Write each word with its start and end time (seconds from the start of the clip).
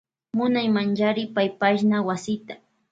Munaymanchari 0.37 1.23
paypashna 1.35 1.97
wasita. 2.07 2.55